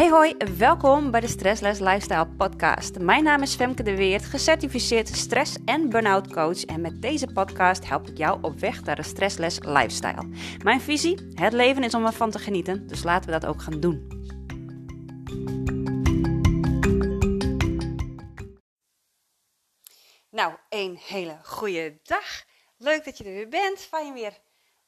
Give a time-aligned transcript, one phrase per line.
[0.00, 2.98] Hey hoi, welkom bij de Stressless Lifestyle podcast.
[2.98, 7.88] Mijn naam is Femke de Weert, gecertificeerd stress- en burn-out coach en met deze podcast
[7.88, 10.28] help ik jou op weg naar een stressless lifestyle.
[10.62, 13.80] Mijn visie, het leven is om ervan te genieten, dus laten we dat ook gaan
[13.80, 14.06] doen.
[20.30, 22.44] Nou, een hele goede dag.
[22.76, 23.78] Leuk dat je er weer bent.
[23.78, 24.38] Fijn weer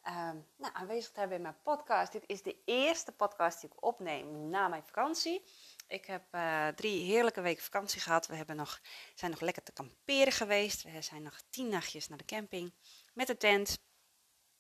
[0.03, 2.13] Ehm, nou, aanwezig hebben in mijn podcast.
[2.13, 5.44] Dit is de eerste podcast die ik opneem na mijn vakantie.
[5.89, 8.27] Ik heb uh, drie heerlijke weken vakantie gehad.
[8.27, 8.80] We hebben nog,
[9.14, 10.82] zijn nog lekker te kamperen geweest.
[10.82, 12.72] We zijn nog tien nachtjes naar de camping
[13.14, 13.79] met de tent.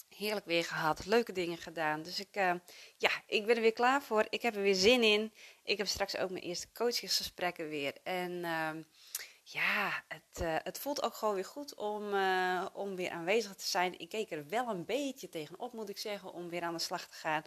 [0.08, 2.02] Heerlijk weer gehad, leuke dingen gedaan.
[2.02, 2.54] Dus ik, uh,
[2.96, 4.26] ja, ik ben er weer klaar voor.
[4.28, 5.32] Ik heb er weer zin in.
[5.62, 7.96] Ik heb straks ook mijn eerste coachingsgesprekken weer.
[8.02, 8.70] En uh,
[9.52, 13.66] ja, het, uh, het voelt ook gewoon weer goed om, uh, om weer aanwezig te
[13.66, 13.98] zijn.
[13.98, 17.06] Ik keek er wel een beetje tegenop, moet ik zeggen, om weer aan de slag
[17.06, 17.42] te gaan.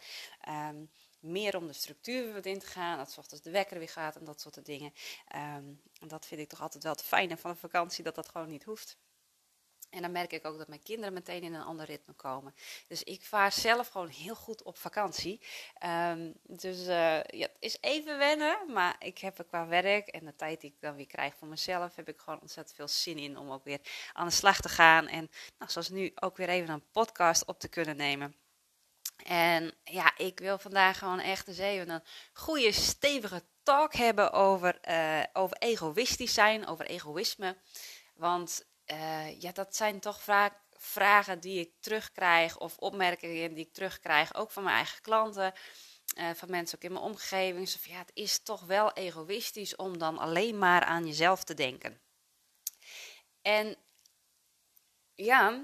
[0.69, 2.97] Um, meer om de structuur weer in te gaan.
[2.97, 4.93] Dat ochtends de wekker weer gaat en dat soort dingen.
[5.27, 8.49] En dat vind ik toch altijd wel het fijne van een vakantie, dat dat gewoon
[8.49, 8.97] niet hoeft.
[9.96, 12.55] En dan merk ik ook dat mijn kinderen meteen in een ander ritme komen.
[12.88, 15.41] Dus ik vaar zelf gewoon heel goed op vakantie.
[15.85, 20.26] Um, dus uh, ja, het is even wennen, maar ik heb er qua werk en
[20.26, 23.18] de tijd die ik dan weer krijg voor mezelf, heb ik gewoon ontzettend veel zin
[23.18, 23.79] in om ook weer
[24.13, 25.07] aan de slag te gaan.
[25.07, 28.35] En nou, zoals nu ook weer even een podcast op te kunnen nemen.
[29.24, 34.80] En ja, ik wil vandaag gewoon echt eens even een goede, stevige talk hebben over,
[34.90, 37.57] uh, over egoïstisch zijn, over egoïsme.
[38.15, 43.73] Want uh, ja, dat zijn toch vaak vragen die ik terugkrijg of opmerkingen die ik
[43.73, 45.53] terugkrijg, ook van mijn eigen klanten,
[46.17, 47.69] uh, van mensen ook in mijn omgeving.
[47.69, 51.53] Zo van, ja, het is toch wel egoïstisch om dan alleen maar aan jezelf te
[51.53, 52.01] denken.
[53.41, 53.77] En
[55.13, 55.63] ja,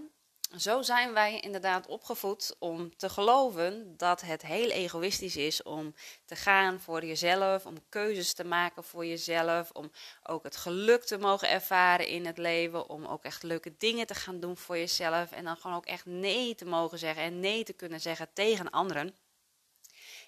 [0.57, 5.93] zo zijn wij inderdaad opgevoed om te geloven dat het heel egoïstisch is om
[6.25, 9.91] te gaan voor jezelf, om keuzes te maken voor jezelf, om
[10.23, 14.15] ook het geluk te mogen ervaren in het leven, om ook echt leuke dingen te
[14.15, 17.63] gaan doen voor jezelf en dan gewoon ook echt nee te mogen zeggen en nee
[17.63, 19.15] te kunnen zeggen tegen anderen.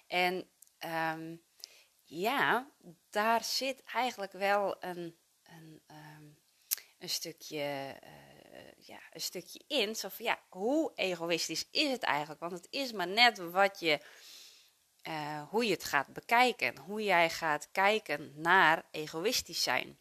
[0.08, 0.48] En
[1.16, 1.42] um,
[2.04, 2.72] ja,
[3.10, 6.38] daar zit eigenlijk wel een, een, um,
[7.00, 7.96] een stukje.
[8.04, 8.23] Uh,
[8.78, 9.96] ja, een stukje in.
[9.96, 12.40] Zo van ja, hoe egoïstisch is het eigenlijk?
[12.40, 14.00] Want het is maar net wat je,
[15.08, 16.78] uh, hoe je het gaat bekijken.
[16.78, 19.98] Hoe jij gaat kijken naar egoïstisch zijn.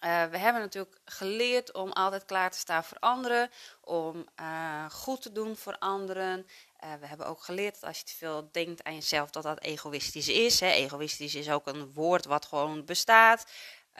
[0.00, 3.50] Uh, we hebben natuurlijk geleerd om altijd klaar te staan voor anderen,
[3.80, 4.26] om
[4.90, 6.46] goed te doen voor anderen.
[7.00, 10.28] we hebben ook geleerd dat als je te veel denkt aan jezelf, dat dat egoïstisch
[10.28, 10.60] is.
[10.60, 10.70] Hè.
[10.70, 13.46] Egoïstisch is ook een woord wat gewoon bestaat.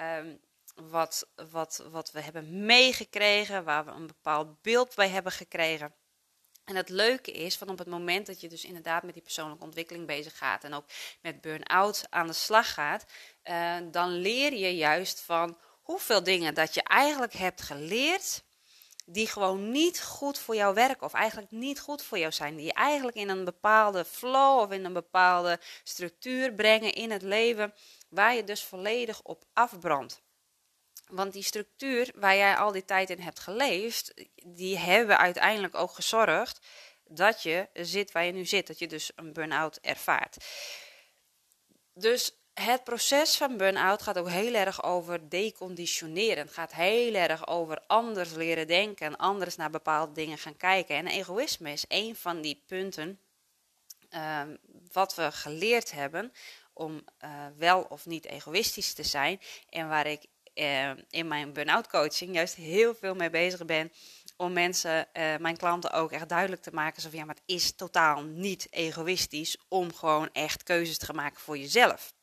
[0.00, 0.40] Um,
[0.82, 5.94] wat, wat, wat we hebben meegekregen, waar we een bepaald beeld bij hebben gekregen.
[6.64, 9.64] En het leuke is, van op het moment dat je dus inderdaad met die persoonlijke
[9.64, 10.84] ontwikkeling bezig gaat en ook
[11.22, 13.04] met burn-out aan de slag gaat,
[13.44, 18.42] uh, dan leer je juist van hoeveel dingen dat je eigenlijk hebt geleerd,
[19.04, 22.56] die gewoon niet goed voor jou werken of eigenlijk niet goed voor jou zijn.
[22.56, 27.74] Die eigenlijk in een bepaalde flow of in een bepaalde structuur brengen in het leven,
[28.08, 30.22] waar je dus volledig op afbrandt.
[31.08, 34.14] Want die structuur waar jij al die tijd in hebt geleefd,
[34.44, 36.66] die hebben uiteindelijk ook gezorgd
[37.04, 38.66] dat je zit waar je nu zit.
[38.66, 40.36] Dat je dus een burn-out ervaart.
[41.94, 46.44] Dus het proces van burn-out gaat ook heel erg over deconditioneren.
[46.44, 50.96] Het gaat heel erg over anders leren denken en anders naar bepaalde dingen gaan kijken.
[50.96, 53.20] En egoïsme is een van die punten
[54.10, 54.42] uh,
[54.92, 56.32] wat we geleerd hebben
[56.72, 59.40] om uh, wel of niet egoïstisch te zijn.
[59.68, 60.26] En waar ik
[60.58, 63.92] uh, in mijn burn-out coaching juist heel veel mee bezig ben.
[64.36, 67.02] Om mensen, uh, mijn klanten ook echt duidelijk te maken.
[67.02, 71.40] Zo van ja, maar het is totaal niet egoïstisch om gewoon echt keuzes te maken
[71.40, 72.14] voor jezelf.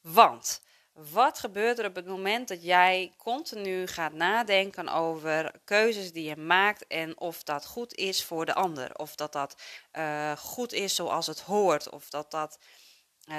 [0.00, 0.60] Want
[0.92, 6.36] wat gebeurt er op het moment dat jij continu gaat nadenken over keuzes die je
[6.36, 8.98] maakt en of dat goed is voor de ander?
[8.98, 9.62] Of dat dat
[9.92, 11.90] uh, goed is zoals het hoort?
[11.90, 12.58] Of dat dat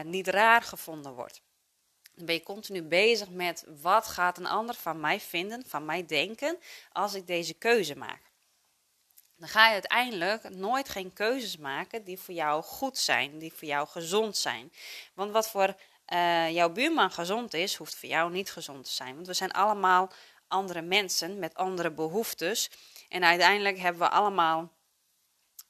[0.03, 1.41] niet raar gevonden wordt?
[2.17, 6.05] Dan ben je continu bezig met wat gaat een ander van mij vinden, van mij
[6.05, 6.57] denken,
[6.91, 8.21] als ik deze keuze maak.
[9.35, 13.67] Dan ga je uiteindelijk nooit geen keuzes maken die voor jou goed zijn, die voor
[13.67, 14.73] jou gezond zijn.
[15.13, 15.75] Want wat voor
[16.13, 19.15] uh, jouw buurman gezond is, hoeft voor jou niet gezond te zijn.
[19.15, 20.11] Want we zijn allemaal
[20.47, 22.69] andere mensen met andere behoeftes.
[23.09, 24.75] En uiteindelijk hebben we allemaal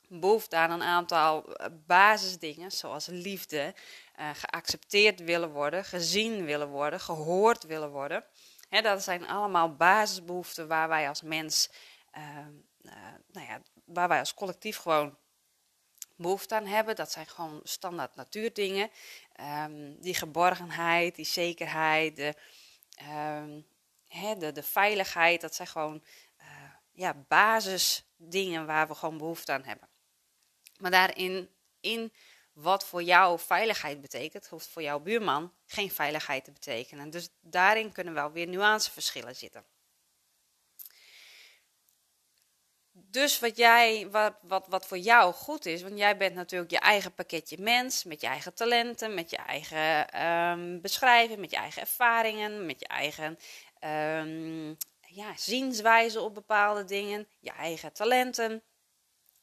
[0.07, 3.73] behoefte aan een aantal eh, basisdingen, zoals liefde,
[4.19, 8.23] uh, geaccepteerd willen worden, gezien willen worden, gehoord willen worden.
[8.69, 11.69] Dat zijn allemaal basisbehoeften waar wij als mens,
[12.17, 12.37] uh,
[12.81, 12.91] uh,
[13.31, 15.17] nou ja, waar wij als collectief gewoon
[16.15, 16.95] behoefte aan hebben.
[16.95, 18.89] Dat zijn gewoon standaard natuurdingen.
[19.65, 22.33] Um, die geborgenheid, die zekerheid, de,
[23.01, 23.65] um,
[24.39, 26.03] de, de, veiligheid, dat zijn gewoon
[26.97, 29.89] ja, basisdingen waar we gewoon behoefte aan hebben.
[30.77, 31.49] Maar daarin,
[31.79, 32.13] in
[32.57, 37.09] wat voor jou veiligheid betekent, hoeft voor jouw buurman geen veiligheid te betekenen.
[37.09, 39.65] Dus daarin kunnen wel weer nuanceverschillen zitten.
[42.91, 46.79] Dus wat, jij, wat, wat, wat voor jou goed is, want jij bent natuurlijk je
[46.79, 51.81] eigen pakketje mens, met je eigen talenten, met je eigen um, beschrijving, met je eigen
[51.81, 53.39] ervaringen, met je eigen
[53.83, 54.77] um,
[55.07, 58.63] ja, zienswijze op bepaalde dingen, je eigen talenten.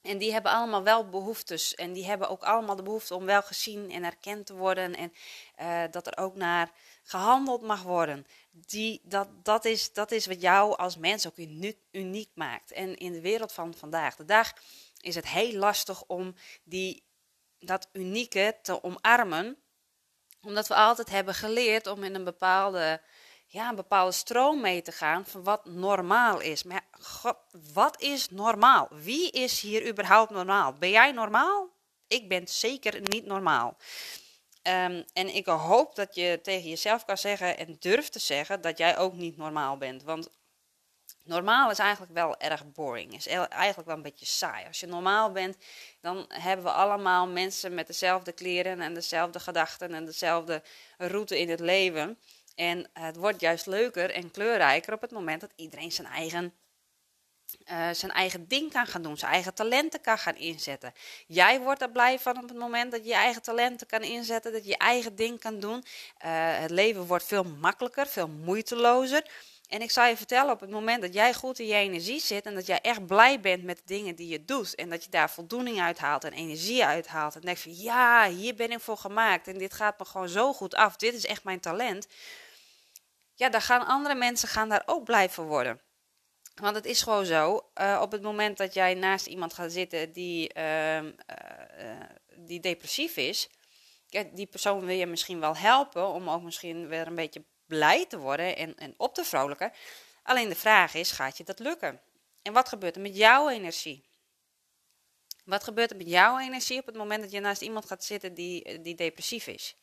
[0.04, 1.74] En die hebben allemaal wel behoeftes.
[1.74, 4.94] En die hebben ook allemaal de behoefte om wel gezien en erkend te worden.
[4.94, 5.12] En
[5.60, 6.70] uh, dat er ook naar
[7.02, 8.26] gehandeld mag worden.
[8.50, 12.72] Die, dat, dat, is, dat is wat jou als mens ook uniek, uniek maakt.
[12.72, 14.52] En in de wereld van vandaag de dag
[15.00, 16.34] is het heel lastig om
[16.64, 17.04] die,
[17.58, 19.56] dat unieke te omarmen.
[20.42, 23.00] Omdat we altijd hebben geleerd om in een bepaalde
[23.54, 26.62] ja, een bepaalde stroom mee te gaan van wat normaal is.
[26.62, 27.36] Maar God,
[27.72, 28.88] wat is normaal?
[28.90, 30.72] Wie is hier überhaupt normaal?
[30.72, 31.68] Ben jij normaal?
[32.08, 33.76] Ik ben zeker niet normaal.
[34.62, 38.78] Um, en ik hoop dat je tegen jezelf kan zeggen en durft te zeggen dat
[38.78, 40.02] jij ook niet normaal bent.
[40.02, 40.28] Want
[41.22, 43.14] normaal is eigenlijk wel erg boring.
[43.14, 44.66] Is eigenlijk wel een beetje saai.
[44.66, 45.56] Als je normaal bent,
[46.00, 50.62] dan hebben we allemaal mensen met dezelfde kleren en dezelfde gedachten en dezelfde
[50.98, 52.18] route in het leven.
[52.54, 56.54] En het wordt juist leuker en kleurrijker op het moment dat iedereen zijn eigen,
[57.70, 60.92] uh, zijn eigen ding kan gaan doen, zijn eigen talenten kan gaan inzetten.
[61.26, 64.52] Jij wordt er blij van op het moment dat je je eigen talenten kan inzetten,
[64.52, 65.76] dat je je eigen ding kan doen.
[65.76, 69.26] Uh, het leven wordt veel makkelijker, veel moeitelozer.
[69.68, 72.46] En ik zal je vertellen, op het moment dat jij goed in je energie zit
[72.46, 75.10] en dat jij echt blij bent met de dingen die je doet en dat je
[75.10, 78.80] daar voldoening uit haalt en energie uit haalt en denkt van ja, hier ben ik
[78.80, 82.06] voor gemaakt en dit gaat me gewoon zo goed af, dit is echt mijn talent
[83.34, 85.80] ja, dan gaan andere mensen gaan daar ook blij van worden.
[86.54, 90.12] Want het is gewoon zo, uh, op het moment dat jij naast iemand gaat zitten
[90.12, 91.10] die, uh, uh,
[92.36, 93.48] die depressief is,
[94.32, 98.18] die persoon wil je misschien wel helpen om ook misschien weer een beetje blij te
[98.18, 99.72] worden en, en op te vrolijken.
[100.22, 102.00] Alleen de vraag is, gaat je dat lukken?
[102.42, 104.04] En wat gebeurt er met jouw energie?
[105.44, 108.34] Wat gebeurt er met jouw energie op het moment dat je naast iemand gaat zitten
[108.34, 109.76] die, die depressief is?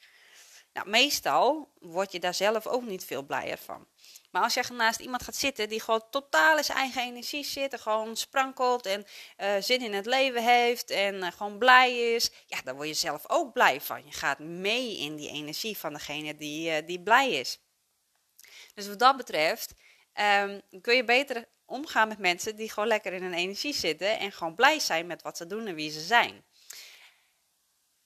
[0.73, 3.87] Nou, meestal word je daar zelf ook niet veel blijer van.
[4.31, 7.73] Maar als je naast iemand gaat zitten die gewoon totaal in zijn eigen energie zit,
[7.73, 9.05] en gewoon sprankelt en
[9.37, 12.93] uh, zin in het leven heeft en uh, gewoon blij is, ja, dan word je
[12.93, 14.05] zelf ook blij van.
[14.05, 17.59] Je gaat mee in die energie van degene die, uh, die blij is.
[18.73, 19.73] Dus wat dat betreft
[20.43, 24.31] um, kun je beter omgaan met mensen die gewoon lekker in hun energie zitten en
[24.31, 26.45] gewoon blij zijn met wat ze doen en wie ze zijn.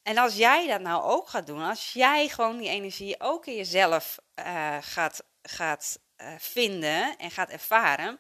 [0.05, 3.55] En als jij dat nou ook gaat doen, als jij gewoon die energie ook in
[3.55, 8.19] jezelf uh, gaat, gaat uh, vinden en gaat ervaren,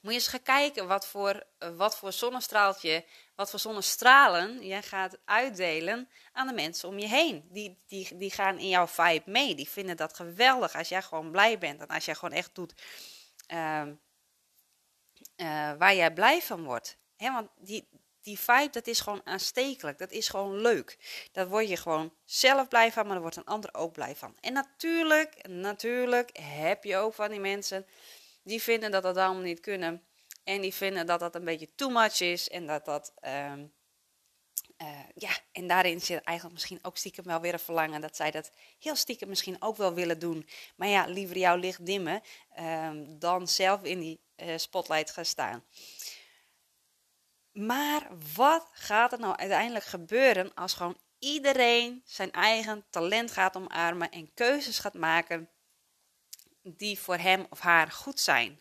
[0.00, 1.46] moet je eens gaan kijken wat voor,
[1.76, 3.04] wat voor zonnestraaltje,
[3.34, 7.48] wat voor zonnestralen je gaat uitdelen aan de mensen om je heen.
[7.50, 9.54] Die, die, die gaan in jouw vibe mee.
[9.54, 12.74] Die vinden dat geweldig als jij gewoon blij bent en als jij gewoon echt doet
[13.46, 13.94] ehm,
[15.78, 16.98] waar jij blij van wordt.
[17.16, 17.88] Want die,
[18.26, 19.98] die vibe, dat is gewoon aanstekelijk.
[19.98, 20.98] Dat is gewoon leuk.
[21.32, 24.36] Daar word je gewoon zelf blij van, maar daar wordt een ander ook blij van.
[24.40, 27.86] En natuurlijk, natuurlijk heb je ook van die mensen
[28.42, 30.02] die vinden dat dat allemaal niet kunnen.
[30.44, 32.48] En die vinden dat dat een beetje too much is.
[32.48, 33.72] En dat dat, um,
[34.82, 38.00] uh, ja, en daarin zit eigenlijk misschien ook stiekem wel weer een verlangen.
[38.00, 40.48] Dat zij dat heel stiekem misschien ook wel willen doen.
[40.76, 42.22] Maar ja, liever jouw licht dimmen
[42.58, 45.64] um, dan zelf in die uh, spotlight gaan staan.
[47.56, 54.10] Maar wat gaat er nou uiteindelijk gebeuren als gewoon iedereen zijn eigen talent gaat omarmen
[54.10, 55.50] en keuzes gaat maken
[56.62, 58.60] die voor hem of haar goed zijn?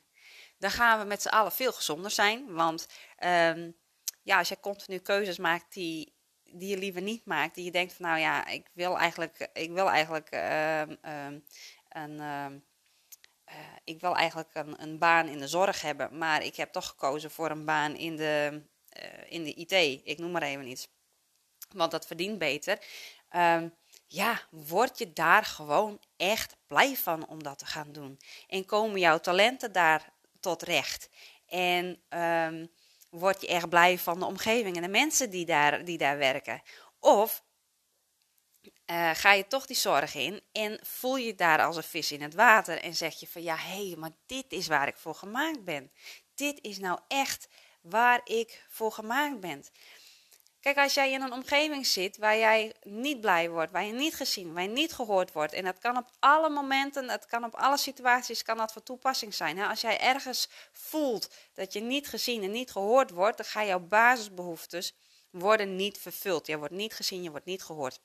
[0.58, 2.54] Dan gaan we met z'n allen veel gezonder zijn.
[2.54, 2.88] Want
[3.24, 3.75] um,
[4.22, 7.94] ja, als je continu keuzes maakt die, die je liever niet maakt, die je denkt
[7.94, 11.44] van nou ja, ik wil eigenlijk, ik wil eigenlijk uh, um,
[11.90, 12.20] een.
[12.20, 12.46] Uh,
[13.84, 17.32] ik wil eigenlijk een, een, baan in de zorg hebben, maar ik heb toch gekozen
[17.32, 18.64] voor een baan in de,
[19.28, 20.88] in de IT, ik noem maar even iets,
[21.74, 22.80] want dat verdient beter.
[23.36, 23.74] Um,
[24.08, 28.20] ja, word je daar gewoon echt blij van om dat te gaan doen?
[28.48, 31.10] En komen jouw talenten daar tot recht?
[31.48, 32.72] En um,
[33.10, 36.62] word je echt blij van de omgeving en de mensen die daar, die daar werken?
[37.00, 37.44] Of
[38.92, 42.22] uh, ga je toch die zorg in en voel je daar als een vis in
[42.22, 45.16] het water en zeg je van ja, hé, hey, maar dit is waar ik voor
[45.16, 45.92] gemaakt ben.
[46.36, 47.48] Dit is nou echt
[47.89, 49.63] waar ik voor gemaakt ben.
[50.60, 54.15] Kijk, als jij in een omgeving zit waar jij niet blij wordt, waar je niet
[54.15, 57.56] gezien, waar je niet gehoord wordt, en dat kan op alle momenten, het kan op
[57.56, 59.60] alle situaties, kan dat van toepassing zijn.
[59.60, 63.80] Als jij ergens voelt dat je niet gezien en niet gehoord wordt, dan gaan jouw
[63.80, 64.96] basisbehoeftes
[65.30, 66.48] worden niet vervuld.
[66.48, 68.00] Je wordt niet gezien, je wordt niet gehoord.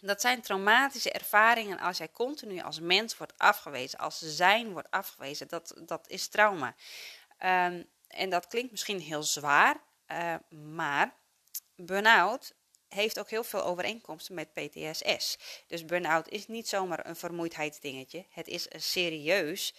[0.00, 5.48] Dat zijn traumatische ervaringen als jij continu als mens wordt afgewezen, als zijn wordt afgewezen.
[5.48, 6.74] Dat, dat is trauma.
[7.44, 9.82] Um, en dat klinkt misschien heel zwaar,
[10.12, 11.14] uh, maar
[11.76, 12.54] burn-out
[12.88, 15.38] heeft ook heel veel overeenkomsten met PTSS.
[15.66, 18.26] Dus burn-out is niet zomaar een vermoeidheidsdingetje.
[18.28, 19.74] Het is een serieus,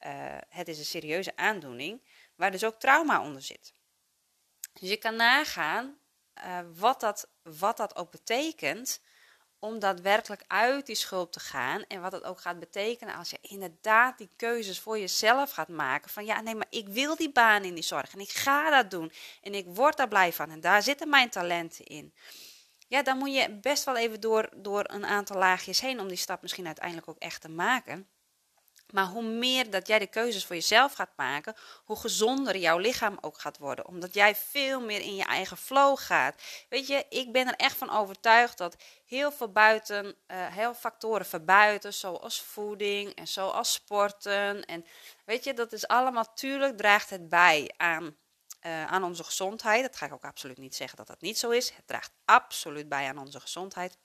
[0.00, 2.02] uh, het is een serieuze aandoening
[2.34, 3.74] waar dus ook trauma onder zit.
[4.72, 5.98] Dus je kan nagaan
[6.38, 9.00] uh, wat, dat, wat dat ook betekent
[9.62, 11.84] om daadwerkelijk uit die schuld te gaan.
[11.88, 16.10] En wat het ook gaat betekenen als je inderdaad die keuzes voor jezelf gaat maken.
[16.10, 18.90] Van ja, nee, maar ik wil die baan in die zorg en ik ga dat
[18.90, 19.12] doen.
[19.42, 22.14] En ik word daar blij van en daar zitten mijn talenten in.
[22.88, 26.16] Ja, dan moet je best wel even door, door een aantal laagjes heen om die
[26.16, 28.08] stap misschien uiteindelijk ook echt te maken.
[28.92, 33.18] Maar hoe meer dat jij de keuzes voor jezelf gaat maken, hoe gezonder jouw lichaam
[33.20, 33.86] ook gaat worden.
[33.86, 36.42] Omdat jij veel meer in je eigen flow gaat.
[36.68, 40.14] Weet je, ik ben er echt van overtuigd dat heel veel buiten, uh,
[40.46, 44.64] heel factoren verbuiten, zoals voeding en zoals sporten.
[44.64, 44.86] En
[45.24, 48.16] weet je, dat is allemaal, natuurlijk draagt het bij aan,
[48.66, 49.82] uh, aan onze gezondheid.
[49.82, 51.70] Dat ga ik ook absoluut niet zeggen dat dat niet zo is.
[51.70, 53.98] Het draagt absoluut bij aan onze gezondheid.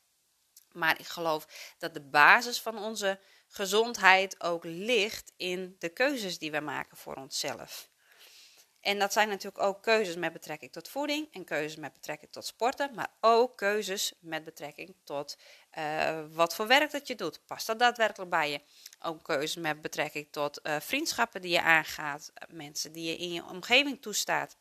[0.77, 6.51] Maar ik geloof dat de basis van onze gezondheid ook ligt in de keuzes die
[6.51, 7.89] we maken voor onszelf.
[8.88, 12.46] En dat zijn natuurlijk ook keuzes met betrekking tot voeding en keuzes met betrekking tot
[12.46, 15.38] sporten, maar ook keuzes met betrekking tot
[15.77, 17.46] uh, wat voor werk dat je doet.
[17.46, 18.62] Past dat daadwerkelijk bij je?
[19.00, 23.46] Ook keuzes met betrekking tot uh, vriendschappen die je aangaat, mensen die je in je
[23.46, 24.57] omgeving toestaat.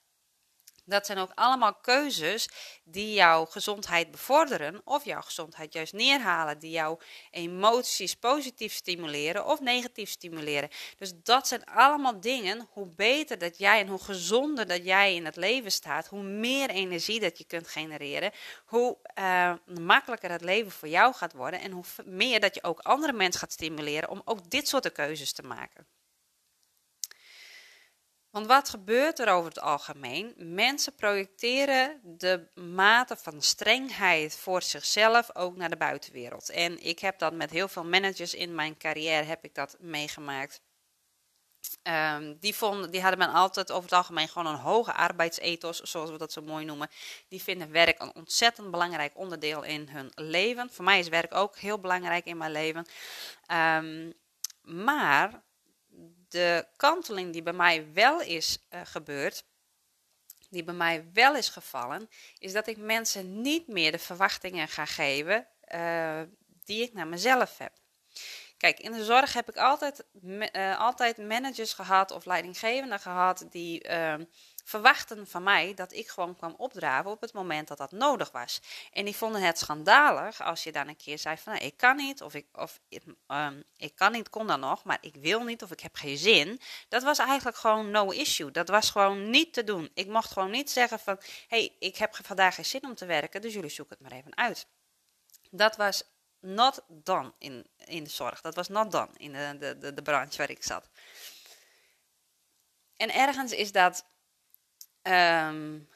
[0.89, 2.49] Dat zijn ook allemaal keuzes
[2.85, 6.99] die jouw gezondheid bevorderen of jouw gezondheid juist neerhalen, die jouw
[7.31, 10.69] emoties positief stimuleren of negatief stimuleren.
[10.97, 15.25] Dus dat zijn allemaal dingen, hoe beter dat jij en hoe gezonder dat jij in
[15.25, 18.33] het leven staat, hoe meer energie dat je kunt genereren,
[18.65, 22.81] hoe uh, makkelijker het leven voor jou gaat worden en hoe meer dat je ook
[22.81, 25.96] andere mensen gaat stimuleren om ook dit soort keuzes te maken.
[28.37, 30.35] Want wat gebeurt er over het algemeen?
[30.37, 36.51] Mensen projecteren de mate van strengheid voor zichzelf ook naar de buitenwereld.
[36.51, 40.61] En ik heb dat met heel veel managers in mijn carrière heb ik dat meegemaakt.
[41.83, 46.11] Um, die, vonden, die hadden men altijd over het algemeen gewoon een hoge arbeidsethos, zoals
[46.11, 46.91] we dat zo mooi noemen.
[47.29, 50.71] Die vinden werk een ontzettend belangrijk onderdeel in hun leven.
[50.73, 52.87] Voor mij is werk ook heel belangrijk in mijn leven.
[53.53, 54.13] Um,
[54.63, 55.45] maar
[56.29, 59.45] de kanteling die bij mij wel is uh, gebeurd,
[60.51, 64.85] die bij mij wel is gevallen, is dat ik mensen niet meer de verwachtingen ga
[64.85, 66.21] geven uh,
[66.65, 67.73] die ik naar mezelf heb.
[68.57, 73.83] Kijk, in de zorg heb ik altijd, uh, altijd managers gehad of leidinggevenden gehad die
[73.83, 74.25] ehm,
[74.67, 78.61] verwachten van mij dat ik gewoon kwam opdraven op het moment dat dat nodig was.
[78.93, 81.97] En die vonden het schandalig als je dan een keer zei van nou, ik kan
[81.97, 82.81] niet, of, ik, of
[83.29, 86.17] um, ik kan niet, kon dan nog, maar ik wil niet of ik heb geen
[86.17, 86.61] zin.
[86.89, 88.51] Dat was eigenlijk gewoon no issue.
[88.51, 89.91] Dat was gewoon niet te doen.
[89.95, 93.41] Ik mocht gewoon niet zeggen van hey, ik heb vandaag geen zin om te werken,
[93.41, 94.67] dus jullie zoeken het maar even uit.
[95.51, 96.03] Dat was
[96.41, 98.41] not done in, in de zorg.
[98.41, 100.89] Dat was not done in de, de, de, de branche waar ik zat.
[102.97, 104.05] En ergens is dat
[105.09, 105.89] um,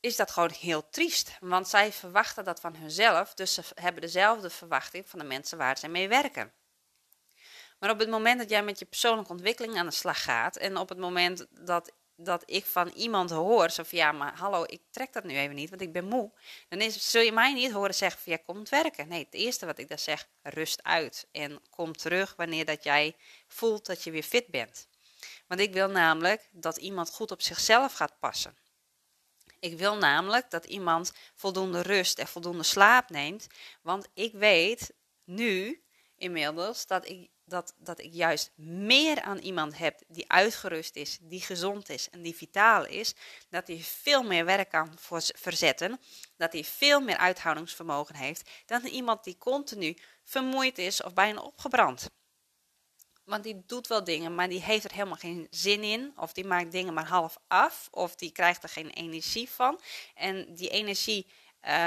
[0.00, 1.36] is dat gewoon heel triest.
[1.40, 5.78] Want zij verwachten dat van hunzelf, dus ze hebben dezelfde verwachting van de mensen waar
[5.78, 6.52] ze mee werken.
[7.78, 10.76] Maar op het moment dat jij met je persoonlijke ontwikkeling aan de slag gaat en
[10.76, 14.80] op het moment dat, dat ik van iemand hoor, zo van ja, maar hallo, ik
[14.90, 16.30] trek dat nu even niet, want ik ben moe,
[16.68, 19.08] dan is, zul je mij niet horen zeggen van ja, kom werken.
[19.08, 23.16] Nee, het eerste wat ik dan zeg, rust uit en kom terug wanneer dat jij
[23.46, 24.88] voelt dat je weer fit bent.
[25.46, 28.56] Want ik wil namelijk dat iemand goed op zichzelf gaat passen.
[29.64, 33.46] Ik wil namelijk dat iemand voldoende rust en voldoende slaap neemt.
[33.82, 35.84] Want ik weet nu
[36.16, 41.40] inmiddels dat ik, dat, dat ik juist meer aan iemand heb die uitgerust is, die
[41.40, 43.14] gezond is en die vitaal is.
[43.48, 44.98] Dat hij veel meer werk kan
[45.34, 46.00] verzetten.
[46.36, 52.10] Dat hij veel meer uithoudingsvermogen heeft dan iemand die continu vermoeid is of bijna opgebrand.
[53.24, 56.12] Want die doet wel dingen, maar die heeft er helemaal geen zin in.
[56.16, 57.88] Of die maakt dingen maar half af.
[57.90, 59.80] Of die krijgt er geen energie van.
[60.14, 61.26] En die energie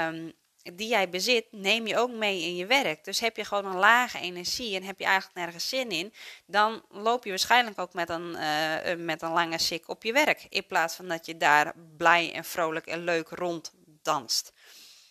[0.06, 0.34] um,
[0.74, 3.04] die jij bezit, neem je ook mee in je werk.
[3.04, 6.12] Dus heb je gewoon een lage energie en heb je eigenlijk nergens zin in,
[6.46, 10.46] dan loop je waarschijnlijk ook met een, uh, met een lange sik op je werk.
[10.48, 14.52] In plaats van dat je daar blij en vrolijk en leuk rond danst.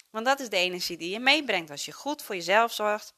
[0.10, 1.72] Want dat is de energie die je meebrengt.
[1.72, 3.14] Als je goed voor jezelf zorgt,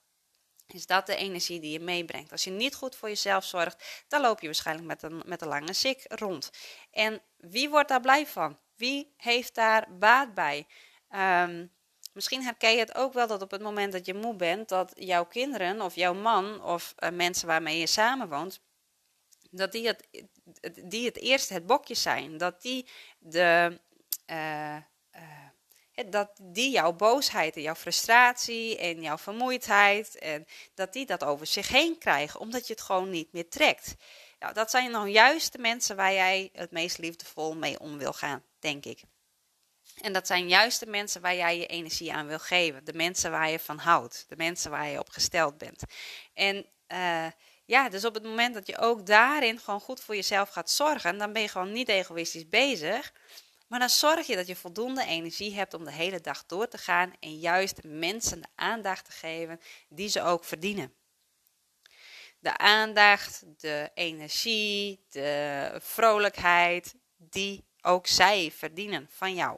[0.73, 2.31] is dat de energie die je meebrengt.
[2.31, 5.47] Als je niet goed voor jezelf zorgt, dan loop je waarschijnlijk met een, met een
[5.47, 6.49] lange sik rond.
[6.91, 8.59] En wie wordt daar blij van?
[8.75, 10.67] Wie heeft daar baat bij?
[11.09, 11.65] Ehm,
[12.13, 14.91] misschien herken je het ook wel dat op het moment dat je moe bent, dat
[14.95, 18.61] jouw kinderen of jouw man of uh, mensen waarmee je samenwoont,
[19.51, 20.07] dat die het,
[20.83, 22.37] die het eerst het bokje zijn.
[22.37, 22.87] Dat die
[23.19, 23.79] de.
[24.27, 24.77] Uh,
[26.09, 31.45] dat die jouw boosheid en jouw frustratie en jouw vermoeidheid, en dat die dat over
[31.47, 33.95] zich heen krijgen, omdat je het gewoon niet meer trekt.
[34.39, 38.13] Nou, dat zijn nou juist de mensen waar jij het meest liefdevol mee om wil
[38.13, 39.01] gaan, denk ik.
[40.01, 42.85] En dat zijn juist de mensen waar jij je energie aan wil geven.
[42.85, 44.25] De mensen waar je van houdt.
[44.27, 45.83] De mensen waar je op gesteld bent.
[46.33, 47.27] En uh,
[47.65, 51.17] ja, dus op het moment dat je ook daarin gewoon goed voor jezelf gaat zorgen,
[51.17, 53.13] dan ben je gewoon niet egoïstisch bezig.
[53.69, 56.77] Maar dan zorg je dat je voldoende energie hebt om de hele dag door te
[56.77, 59.59] gaan en juist mensen de aandacht te geven
[59.89, 60.93] die ze ook verdienen.
[62.39, 69.57] De aandacht, de energie, de vrolijkheid die ook zij verdienen van jou.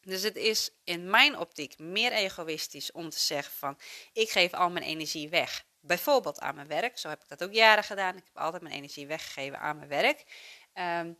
[0.00, 3.78] Dus het is in mijn optiek meer egoïstisch om te zeggen van
[4.12, 5.64] ik geef al mijn energie weg.
[5.80, 6.98] Bijvoorbeeld aan mijn werk.
[6.98, 8.16] Zo heb ik dat ook jaren gedaan.
[8.16, 10.24] Ik heb altijd mijn energie weggegeven aan mijn werk.
[10.74, 11.18] Um,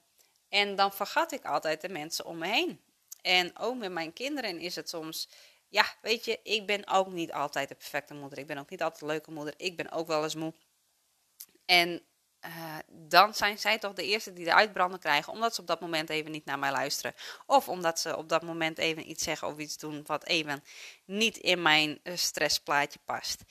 [0.52, 2.80] en dan vergat ik altijd de mensen om me heen.
[3.20, 5.28] En ook met mijn kinderen is het soms,
[5.68, 8.38] ja, weet je, ik ben ook niet altijd de perfecte moeder.
[8.38, 9.54] Ik ben ook niet altijd een leuke moeder.
[9.56, 10.54] Ik ben ook wel eens moe.
[11.64, 12.02] En
[12.46, 15.80] uh, dan zijn zij toch de eerste die de uitbranden krijgen, omdat ze op dat
[15.80, 17.14] moment even niet naar mij luisteren.
[17.46, 20.64] Of omdat ze op dat moment even iets zeggen of iets doen wat even
[21.04, 23.42] niet in mijn uh, stressplaatje past.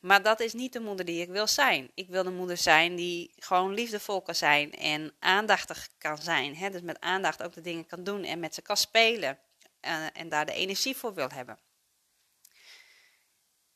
[0.00, 1.90] Maar dat is niet de moeder die ik wil zijn.
[1.94, 6.56] Ik wil de moeder zijn die gewoon liefdevol kan zijn en aandachtig kan zijn.
[6.56, 6.70] Hè?
[6.70, 9.38] Dus met aandacht ook de dingen kan doen en met ze kan spelen.
[9.80, 11.58] Uh, en daar de energie voor wil hebben.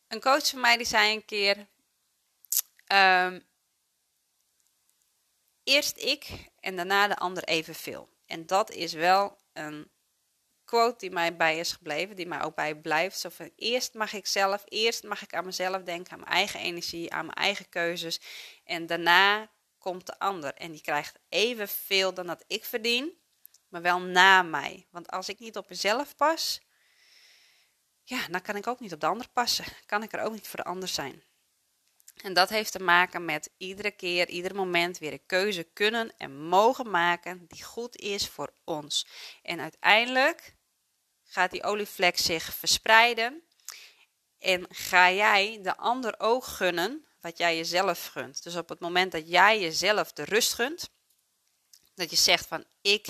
[0.08, 1.66] Een coach van mij die zei een keer:
[2.92, 3.46] um,
[5.64, 8.08] Eerst ik en daarna de ander evenveel.
[8.26, 9.90] En dat is wel een
[10.70, 13.18] quote die mij bij is gebleven, die mij ook bij blijft.
[13.18, 16.60] Zo van, eerst mag ik zelf, eerst mag ik aan mezelf denken, aan mijn eigen
[16.60, 18.20] energie, aan mijn eigen keuzes.
[18.64, 23.12] En daarna komt de ander en die krijgt evenveel dan dat ik verdien,
[23.68, 24.86] maar wel na mij.
[24.90, 26.60] Want als ik niet op mezelf pas,
[28.02, 29.64] ja, dan kan ik ook niet op de ander passen.
[29.86, 31.22] Kan ik er ook niet voor de ander zijn.
[32.22, 36.38] En dat heeft te maken met iedere keer, ieder moment weer een keuze kunnen en
[36.38, 39.06] mogen maken die goed is voor ons.
[39.42, 40.58] En uiteindelijk
[41.30, 43.42] gaat die olievlek zich verspreiden.
[44.38, 48.42] En ga jij de ander ook gunnen wat jij jezelf gunt.
[48.42, 50.90] Dus op het moment dat jij jezelf de rust gunt,
[51.94, 53.06] dat je zegt van ik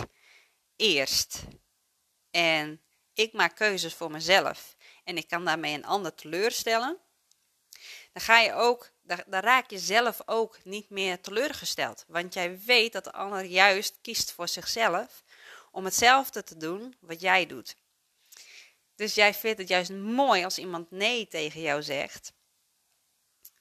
[0.76, 1.42] eerst.
[2.30, 2.82] En
[3.14, 4.76] ik maak keuzes voor mezelf.
[5.04, 6.98] En ik kan daarmee een ander teleurstellen.
[8.12, 12.04] Dan ga je ook, dan, dan raak je zelf ook niet meer teleurgesteld.
[12.08, 15.24] Want jij weet dat de ander juist kiest voor zichzelf
[15.70, 17.76] om hetzelfde te doen wat jij doet.
[19.00, 22.32] Dus jij vindt het juist mooi als iemand nee tegen jou zegt.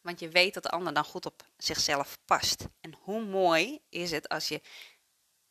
[0.02, 2.68] Want je weet dat de ander dan goed op zichzelf past.
[2.82, 4.62] En hoe mooi is het als je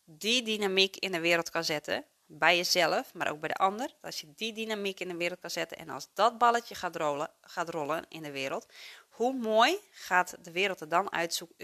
[0.05, 2.05] die dynamiek in de wereld kan zetten.
[2.27, 3.94] Bij jezelf, maar ook bij de ander.
[4.01, 5.79] Als je die dynamiek in de wereld kan zetten.
[5.79, 8.66] En als dat balletje gaat rollen, gaat rollen in de wereld.
[9.09, 11.12] Hoe mooi gaat de wereld er dan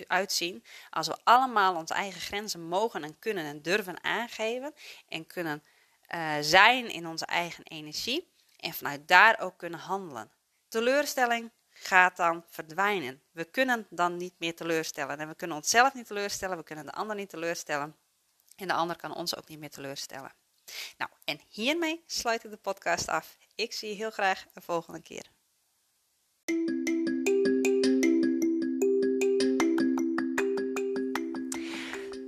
[0.06, 4.74] uitzien als we allemaal onze eigen grenzen mogen en kunnen en durven aangeven.
[5.08, 5.62] En kunnen
[6.14, 10.30] uh, zijn in onze eigen energie en vanuit daar ook kunnen handelen.
[10.68, 13.22] Teleurstelling gaat dan verdwijnen.
[13.32, 15.18] We kunnen dan niet meer teleurstellen.
[15.18, 17.96] En we kunnen onszelf niet teleurstellen, we kunnen de ander niet teleurstellen.
[18.56, 20.32] En de ander kan ons ook niet meer teleurstellen.
[20.98, 23.36] Nou, en hiermee sluit ik de podcast af.
[23.54, 25.26] Ik zie je heel graag de volgende keer.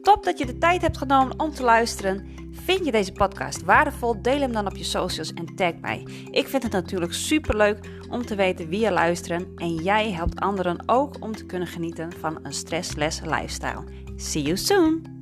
[0.02, 2.45] Top dat je de tijd hebt genomen om te luisteren.
[2.66, 4.22] Vind je deze podcast waardevol?
[4.22, 6.06] Deel hem dan op je socials en tag mij.
[6.30, 7.78] Ik vind het natuurlijk super leuk
[8.10, 12.12] om te weten wie je luisteren en jij helpt anderen ook om te kunnen genieten
[12.12, 13.84] van een stressless lifestyle.
[14.16, 15.14] See you soon!